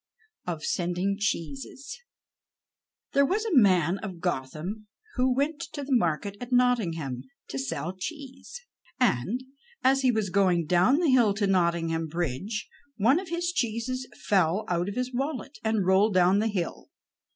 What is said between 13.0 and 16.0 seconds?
of his cheeses fell out of his wallet and